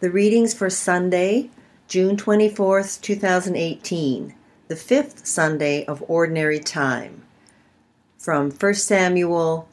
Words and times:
The 0.00 0.10
readings 0.10 0.54
for 0.54 0.70
Sunday, 0.70 1.50
June 1.86 2.16
24th, 2.16 3.02
2018, 3.02 4.34
the 4.68 4.74
fifth 4.74 5.26
Sunday 5.26 5.84
of 5.84 6.02
Ordinary 6.08 6.58
Time, 6.58 7.22
from 8.16 8.50
1 8.50 8.74
Samuel 8.74 9.68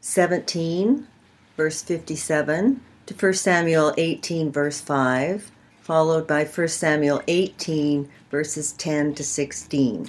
17, 0.00 1.08
verse 1.56 1.82
57, 1.82 2.80
to 3.06 3.14
1 3.14 3.32
Samuel 3.34 3.92
18, 3.98 4.52
verse 4.52 4.80
5, 4.80 5.50
followed 5.80 6.28
by 6.28 6.44
1 6.44 6.68
Samuel 6.68 7.20
18, 7.26 8.08
verses 8.30 8.70
10 8.74 9.12
to 9.16 9.24
16. 9.24 10.08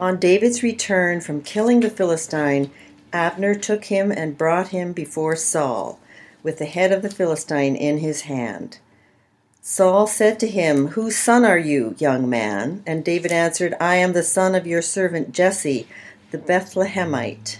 On 0.00 0.18
David's 0.18 0.64
return 0.64 1.20
from 1.20 1.40
killing 1.40 1.78
the 1.78 1.90
Philistine, 1.90 2.72
Abner 3.12 3.54
took 3.54 3.84
him 3.84 4.10
and 4.10 4.36
brought 4.36 4.70
him 4.70 4.92
before 4.92 5.36
Saul 5.36 6.00
with 6.42 6.58
the 6.58 6.64
head 6.66 6.92
of 6.92 7.02
the 7.02 7.10
Philistine 7.10 7.76
in 7.76 7.98
his 7.98 8.22
hand. 8.22 8.78
Saul 9.62 10.06
said 10.06 10.40
to 10.40 10.48
him, 10.48 10.88
Whose 10.88 11.16
son 11.16 11.44
are 11.44 11.58
you, 11.58 11.94
young 11.98 12.28
man? 12.28 12.82
And 12.86 13.04
David 13.04 13.30
answered, 13.30 13.74
I 13.80 13.96
am 13.96 14.14
the 14.14 14.22
son 14.22 14.54
of 14.54 14.66
your 14.66 14.82
servant 14.82 15.32
Jesse, 15.32 15.86
the 16.30 16.38
Bethlehemite. 16.38 17.58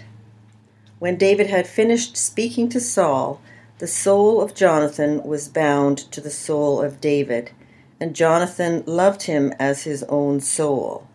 When 0.97 1.15
David 1.15 1.47
had 1.47 1.67
finished 1.67 2.17
speaking 2.17 2.69
to 2.69 2.79
Saul, 2.79 3.41
the 3.77 3.87
soul 3.87 4.41
of 4.41 4.55
Jonathan 4.55 5.23
was 5.23 5.47
bound 5.47 5.97
to 6.11 6.21
the 6.21 6.29
soul 6.29 6.81
of 6.81 7.01
David, 7.01 7.51
and 7.99 8.15
Jonathan 8.15 8.83
loved 8.85 9.23
him 9.23 9.53
as 9.59 9.83
his 9.83 10.03
own 10.03 10.39
soul. 10.39 11.07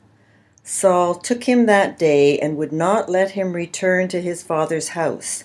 Saul 0.65 1.15
took 1.15 1.45
him 1.45 1.67
that 1.67 1.97
day 1.99 2.39
and 2.41 2.57
would 2.57 2.73
not 2.73 3.09
let 3.09 3.33
him 3.33 3.53
return 3.53 4.09
to 4.09 4.21
his 4.21 4.43
father's 4.43 4.89
house. 4.91 5.45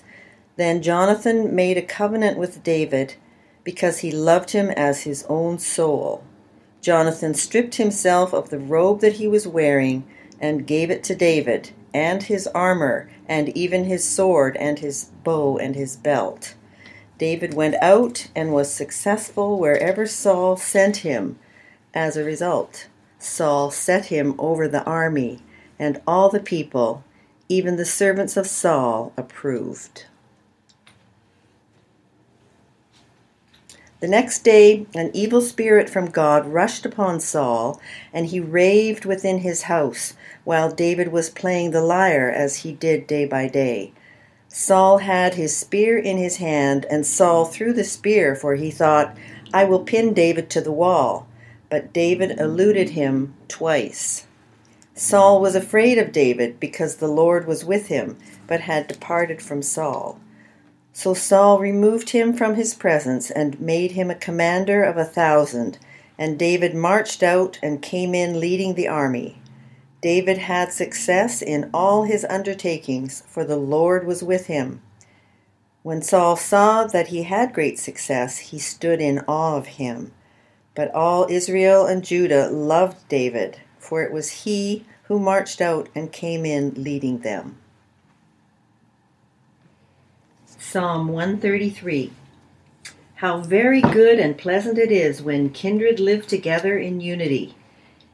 Then 0.56 0.82
Jonathan 0.82 1.54
made 1.54 1.78
a 1.78 1.82
covenant 1.82 2.38
with 2.38 2.62
David 2.62 3.14
because 3.64 3.98
he 3.98 4.10
loved 4.10 4.50
him 4.50 4.70
as 4.70 5.02
his 5.02 5.24
own 5.28 5.58
soul. 5.58 6.24
Jonathan 6.80 7.32
stripped 7.32 7.76
himself 7.76 8.32
of 8.34 8.50
the 8.50 8.58
robe 8.58 9.00
that 9.00 9.14
he 9.14 9.28
was 9.28 9.46
wearing 9.46 10.04
and 10.40 10.66
gave 10.66 10.90
it 10.90 11.04
to 11.04 11.14
David, 11.14 11.70
and 11.94 12.24
his 12.24 12.48
armor, 12.48 13.08
and 13.28 13.56
even 13.56 13.84
his 13.84 14.06
sword, 14.06 14.56
and 14.56 14.80
his 14.80 15.10
bow, 15.22 15.56
and 15.56 15.76
his 15.76 15.96
belt. 15.96 16.54
David 17.18 17.54
went 17.54 17.76
out 17.76 18.26
and 18.34 18.52
was 18.52 18.74
successful 18.74 19.58
wherever 19.58 20.06
Saul 20.06 20.56
sent 20.56 20.98
him. 20.98 21.38
As 21.94 22.16
a 22.16 22.24
result, 22.24 22.88
Saul 23.20 23.70
set 23.70 24.06
him 24.06 24.34
over 24.38 24.66
the 24.66 24.82
army, 24.82 25.38
and 25.78 26.00
all 26.04 26.28
the 26.28 26.40
people, 26.40 27.04
even 27.48 27.76
the 27.76 27.84
servants 27.84 28.36
of 28.36 28.48
Saul, 28.48 29.12
approved. 29.16 30.06
The 34.02 34.08
next 34.08 34.42
day, 34.42 34.84
an 34.96 35.12
evil 35.14 35.40
spirit 35.40 35.88
from 35.88 36.10
God 36.10 36.48
rushed 36.48 36.84
upon 36.84 37.20
Saul, 37.20 37.80
and 38.12 38.26
he 38.26 38.40
raved 38.40 39.04
within 39.04 39.38
his 39.38 39.62
house, 39.62 40.14
while 40.42 40.72
David 40.72 41.12
was 41.12 41.30
playing 41.30 41.70
the 41.70 41.82
lyre 41.82 42.28
as 42.28 42.56
he 42.56 42.72
did 42.72 43.06
day 43.06 43.26
by 43.26 43.46
day. 43.46 43.92
Saul 44.48 44.98
had 44.98 45.34
his 45.34 45.56
spear 45.56 45.96
in 45.96 46.16
his 46.16 46.38
hand, 46.38 46.84
and 46.90 47.06
Saul 47.06 47.44
threw 47.44 47.72
the 47.72 47.84
spear, 47.84 48.34
for 48.34 48.56
he 48.56 48.72
thought, 48.72 49.16
I 49.54 49.62
will 49.66 49.84
pin 49.84 50.14
David 50.14 50.50
to 50.50 50.60
the 50.60 50.72
wall. 50.72 51.28
But 51.70 51.92
David 51.92 52.40
eluded 52.40 52.90
him 52.90 53.34
twice. 53.46 54.26
Saul 54.96 55.40
was 55.40 55.54
afraid 55.54 55.96
of 55.96 56.10
David 56.10 56.58
because 56.58 56.96
the 56.96 57.06
Lord 57.06 57.46
was 57.46 57.64
with 57.64 57.86
him, 57.86 58.18
but 58.48 58.62
had 58.62 58.88
departed 58.88 59.40
from 59.40 59.62
Saul. 59.62 60.18
So 60.92 61.14
Saul 61.14 61.58
removed 61.58 62.10
him 62.10 62.34
from 62.34 62.54
his 62.54 62.74
presence 62.74 63.30
and 63.30 63.60
made 63.60 63.92
him 63.92 64.10
a 64.10 64.14
commander 64.14 64.82
of 64.82 64.96
a 64.96 65.04
thousand, 65.04 65.78
and 66.18 66.38
David 66.38 66.74
marched 66.74 67.22
out 67.22 67.58
and 67.62 67.80
came 67.80 68.14
in 68.14 68.38
leading 68.38 68.74
the 68.74 68.88
army. 68.88 69.40
David 70.02 70.36
had 70.36 70.72
success 70.72 71.40
in 71.40 71.70
all 71.72 72.04
his 72.04 72.26
undertakings, 72.28 73.22
for 73.26 73.44
the 73.44 73.56
Lord 73.56 74.06
was 74.06 74.22
with 74.22 74.46
him. 74.46 74.82
When 75.82 76.02
Saul 76.02 76.36
saw 76.36 76.84
that 76.84 77.08
he 77.08 77.22
had 77.22 77.54
great 77.54 77.78
success, 77.78 78.38
he 78.38 78.58
stood 78.58 79.00
in 79.00 79.20
awe 79.26 79.56
of 79.56 79.66
him. 79.66 80.12
But 80.74 80.94
all 80.94 81.26
Israel 81.30 81.86
and 81.86 82.04
Judah 82.04 82.48
loved 82.50 83.08
David, 83.08 83.58
for 83.78 84.02
it 84.02 84.12
was 84.12 84.44
he 84.44 84.84
who 85.04 85.18
marched 85.18 85.60
out 85.60 85.88
and 85.94 86.12
came 86.12 86.44
in 86.44 86.74
leading 86.74 87.20
them. 87.20 87.58
Psalm 90.64 91.08
133 91.08 92.12
How 93.16 93.40
very 93.40 93.82
good 93.82 94.18
and 94.18 94.38
pleasant 94.38 94.78
it 94.78 94.92
is 94.92 95.20
when 95.20 95.50
kindred 95.50 95.98
live 95.98 96.26
together 96.26 96.78
in 96.78 97.00
unity. 97.00 97.56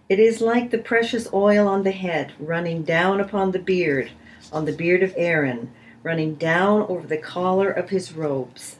It 0.08 0.18
is 0.18 0.40
like 0.40 0.70
the 0.70 0.78
precious 0.78 1.28
oil 1.32 1.68
on 1.68 1.84
the 1.84 1.92
head, 1.92 2.32
running 2.40 2.82
down 2.82 3.20
upon 3.20 3.52
the 3.52 3.60
beard, 3.60 4.10
on 4.50 4.64
the 4.64 4.72
beard 4.72 5.02
of 5.02 5.14
Aaron, 5.16 5.70
running 6.02 6.34
down 6.34 6.82
over 6.88 7.06
the 7.06 7.18
collar 7.18 7.70
of 7.70 7.90
his 7.90 8.14
robes. 8.14 8.76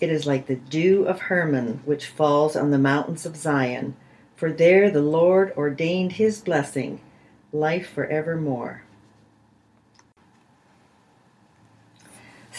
It 0.00 0.10
is 0.10 0.26
like 0.26 0.46
the 0.46 0.56
dew 0.56 1.04
of 1.06 1.20
Hermon, 1.20 1.80
which 1.84 2.08
falls 2.08 2.54
on 2.56 2.70
the 2.70 2.76
mountains 2.76 3.24
of 3.24 3.36
Zion. 3.36 3.94
For 4.34 4.52
there 4.52 4.90
the 4.90 5.00
Lord 5.00 5.54
ordained 5.56 6.12
his 6.14 6.40
blessing, 6.40 7.00
life 7.52 7.88
for 7.88 8.04
evermore. 8.04 8.82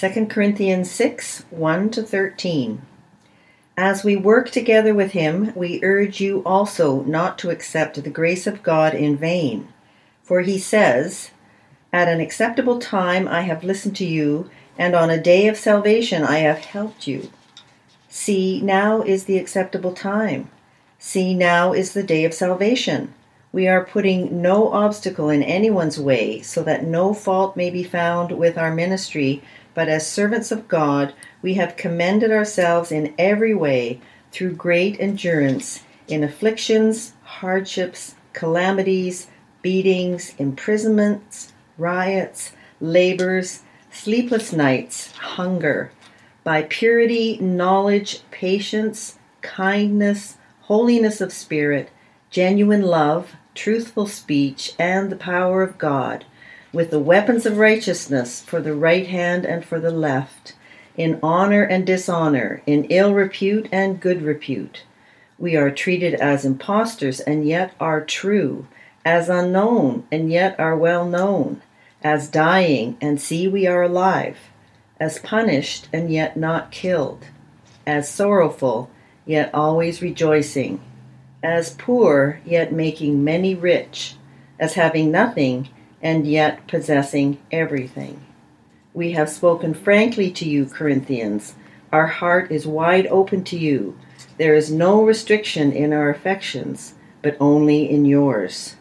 2 0.04 0.26
Corinthians 0.26 0.92
6 0.92 1.46
1 1.50 1.90
to 1.92 2.04
13. 2.04 2.82
As 3.78 4.04
we 4.04 4.18
work 4.18 4.52
together 4.52 4.94
with 4.94 5.14
him, 5.14 5.54
we 5.56 5.80
urge 5.82 6.20
you 6.20 6.44
also 6.46 7.04
not 7.04 7.38
to 7.38 7.50
accept 7.50 8.04
the 8.04 8.10
grace 8.10 8.46
of 8.46 8.64
God 8.64 8.94
in 8.94 9.16
vain. 9.16 9.70
For 10.22 10.42
he 10.42 10.60
says, 10.60 11.32
At 11.94 12.10
an 12.10 12.20
acceptable 12.20 12.80
time 12.80 13.30
I 13.30 13.44
have 13.44 13.64
listened 13.64 13.96
to 13.96 14.06
you, 14.06 14.50
and 14.78 14.94
on 14.94 15.10
a 15.10 15.22
day 15.22 15.48
of 15.48 15.56
salvation 15.56 16.22
I 16.22 16.40
have 16.40 16.66
helped 16.66 17.08
you. 17.08 17.32
See, 18.10 18.60
now 18.60 19.04
is 19.04 19.24
the 19.24 19.38
acceptable 19.38 19.94
time. 19.94 20.50
See, 21.00 21.34
now 21.34 21.72
is 21.72 21.94
the 21.94 22.04
day 22.04 22.26
of 22.26 22.34
salvation. 22.34 23.14
We 23.54 23.70
are 23.70 23.86
putting 23.86 24.42
no 24.42 24.74
obstacle 24.74 25.30
in 25.30 25.44
anyone's 25.44 25.98
way, 25.98 26.42
so 26.42 26.62
that 26.64 26.84
no 26.84 27.14
fault 27.14 27.56
may 27.56 27.70
be 27.70 27.84
found 27.84 28.34
with 28.34 28.58
our 28.58 28.74
ministry 28.74 29.44
but 29.74 29.90
as 29.90 30.08
servants 30.08 30.52
of 30.52 30.68
God, 30.68 31.14
we 31.42 31.56
have 31.56 31.78
commended 31.78 32.32
ourselves 32.32 32.92
in 32.92 33.14
every 33.18 33.54
way 33.54 34.00
through 34.32 34.54
great 34.54 35.00
endurance 35.00 35.84
in 36.08 36.24
afflictions, 36.24 37.14
hardships, 37.24 38.16
calamities, 38.34 39.28
beatings, 39.62 40.34
imprisonments, 40.38 41.54
riots, 41.78 42.52
labors, 42.80 43.64
sleepless 43.92 44.52
nights, 44.52 45.12
hunger, 45.14 45.92
by 46.44 46.64
purity, 46.64 47.38
knowledge, 47.38 48.22
patience, 48.32 49.18
kindness, 49.42 50.38
holiness 50.62 51.22
of 51.22 51.32
spirit, 51.32 51.90
genuine 52.30 52.82
love, 52.82 53.34
truthful 53.56 54.08
speech, 54.08 54.74
and 54.78 55.10
the 55.10 55.16
power 55.16 55.64
of 55.64 55.78
God 55.78 56.26
with 56.74 56.90
the 56.90 57.00
weapons 57.00 57.46
of 57.46 57.60
righteousness 57.60 58.42
for 58.42 58.60
the 58.60 58.74
right 58.74 59.06
hand 59.08 59.46
and 59.46 59.64
for 59.64 59.80
the 59.80 59.92
left, 59.92 60.56
in 60.98 61.20
honor 61.22 61.62
and 61.62 61.86
dishonor, 61.86 62.64
in 62.66 62.84
ill 62.86 63.14
repute 63.14 63.70
and 63.72 64.02
good 64.02 64.24
repute. 64.24 64.84
We 65.38 65.56
are 65.56 65.70
treated 65.70 66.16
as 66.16 66.46
impostors 66.46 67.20
and 67.20 67.48
yet 67.48 67.74
are 67.80 68.04
true, 68.04 68.68
as 69.06 69.30
unknown 69.30 70.06
and 70.12 70.32
yet 70.32 70.60
are 70.60 70.76
well 70.76 71.06
known, 71.06 71.62
as 72.04 72.28
dying 72.28 72.98
and 73.00 73.22
see 73.22 73.48
we 73.48 73.68
are 73.68 73.84
alive, 73.84 74.38
as 75.00 75.20
punished 75.20 75.88
and 75.94 76.12
yet 76.12 76.36
not 76.36 76.72
killed, 76.72 77.26
as 77.86 78.10
sorrowful 78.10 78.90
yet 79.26 79.54
always 79.54 80.02
rejoicing, 80.02 80.82
as 81.44 81.76
poor 81.76 82.40
yet 82.46 82.74
making 82.74 83.24
many 83.24 83.54
rich, 83.54 84.16
as 84.60 84.74
having 84.74 85.12
nothing 85.12 85.70
and 86.04 86.28
yet 86.28 86.68
possessing 86.68 87.40
everything. 87.52 88.24
We 88.94 89.14
have 89.14 89.30
spoken 89.30 89.74
frankly 89.74 90.30
to 90.32 90.48
you, 90.48 90.66
Corinthians. 90.66 91.56
Our 91.92 92.08
heart 92.08 92.52
is 92.52 92.68
wide 92.68 93.08
open 93.08 93.44
to 93.46 93.58
you. 93.58 93.98
There 94.38 94.54
is 94.54 94.70
no 94.72 95.04
restriction 95.04 95.72
in 95.72 95.94
our 95.94 96.10
affections, 96.10 96.94
but 97.22 97.38
only 97.40 97.90
in 97.90 98.06
yours. 98.06 98.76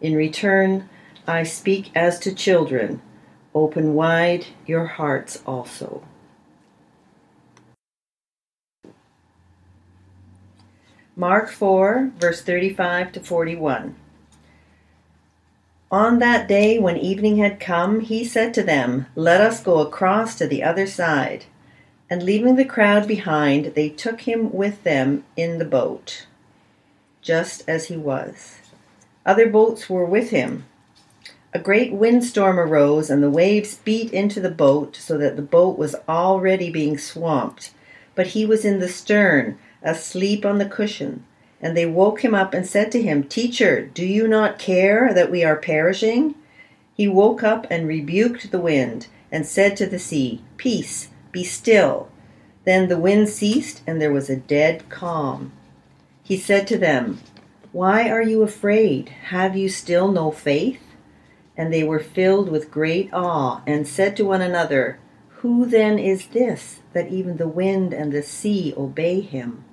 In 0.00 0.16
return, 0.16 0.88
I 1.26 1.44
speak 1.44 1.90
as 1.94 2.18
to 2.20 2.34
children. 2.34 3.00
Open 3.54 3.94
wide 3.94 4.46
your 4.66 4.86
hearts 4.86 5.42
also. 5.46 6.02
Mark 11.16 11.48
4, 11.48 12.10
verse 12.18 12.42
35 12.42 13.12
to 13.12 13.20
41. 13.20 13.94
On 15.94 16.18
that 16.18 16.48
day, 16.48 16.76
when 16.76 16.96
evening 16.96 17.36
had 17.36 17.60
come, 17.60 18.00
he 18.00 18.24
said 18.24 18.52
to 18.54 18.64
them, 18.64 19.06
Let 19.14 19.40
us 19.40 19.62
go 19.62 19.78
across 19.78 20.34
to 20.34 20.46
the 20.48 20.60
other 20.60 20.88
side. 20.88 21.44
And 22.10 22.20
leaving 22.20 22.56
the 22.56 22.64
crowd 22.64 23.06
behind, 23.06 23.66
they 23.76 23.90
took 23.90 24.22
him 24.22 24.52
with 24.52 24.82
them 24.82 25.22
in 25.36 25.58
the 25.58 25.64
boat, 25.64 26.26
just 27.22 27.62
as 27.68 27.86
he 27.86 27.96
was. 27.96 28.56
Other 29.24 29.48
boats 29.48 29.88
were 29.88 30.04
with 30.04 30.30
him. 30.30 30.64
A 31.52 31.60
great 31.60 31.92
windstorm 31.92 32.58
arose, 32.58 33.08
and 33.08 33.22
the 33.22 33.30
waves 33.30 33.76
beat 33.76 34.12
into 34.12 34.40
the 34.40 34.50
boat, 34.50 34.96
so 34.96 35.16
that 35.18 35.36
the 35.36 35.42
boat 35.42 35.78
was 35.78 35.94
already 36.08 36.72
being 36.72 36.98
swamped. 36.98 37.70
But 38.16 38.26
he 38.34 38.44
was 38.44 38.64
in 38.64 38.80
the 38.80 38.88
stern, 38.88 39.60
asleep 39.80 40.44
on 40.44 40.58
the 40.58 40.68
cushion. 40.68 41.24
And 41.64 41.74
they 41.74 41.86
woke 41.86 42.22
him 42.22 42.34
up 42.34 42.52
and 42.52 42.66
said 42.66 42.92
to 42.92 43.00
him, 43.00 43.24
Teacher, 43.24 43.86
do 43.86 44.04
you 44.04 44.28
not 44.28 44.58
care 44.58 45.14
that 45.14 45.30
we 45.30 45.42
are 45.42 45.56
perishing? 45.56 46.34
He 46.92 47.08
woke 47.08 47.42
up 47.42 47.66
and 47.70 47.88
rebuked 47.88 48.50
the 48.50 48.60
wind, 48.60 49.06
and 49.32 49.46
said 49.46 49.74
to 49.78 49.86
the 49.86 49.98
sea, 49.98 50.42
Peace, 50.58 51.08
be 51.32 51.42
still. 51.42 52.10
Then 52.64 52.88
the 52.88 52.98
wind 52.98 53.30
ceased, 53.30 53.80
and 53.86 53.98
there 53.98 54.12
was 54.12 54.28
a 54.28 54.36
dead 54.36 54.90
calm. 54.90 55.52
He 56.22 56.36
said 56.36 56.66
to 56.66 56.76
them, 56.76 57.20
Why 57.72 58.10
are 58.10 58.22
you 58.22 58.42
afraid? 58.42 59.08
Have 59.30 59.56
you 59.56 59.70
still 59.70 60.12
no 60.12 60.30
faith? 60.30 60.82
And 61.56 61.72
they 61.72 61.82
were 61.82 61.98
filled 61.98 62.50
with 62.50 62.70
great 62.70 63.08
awe, 63.10 63.62
and 63.66 63.88
said 63.88 64.18
to 64.18 64.26
one 64.26 64.42
another, 64.42 64.98
Who 65.38 65.64
then 65.64 65.98
is 65.98 66.26
this, 66.26 66.80
that 66.92 67.08
even 67.08 67.38
the 67.38 67.48
wind 67.48 67.94
and 67.94 68.12
the 68.12 68.22
sea 68.22 68.74
obey 68.76 69.22
him? 69.22 69.64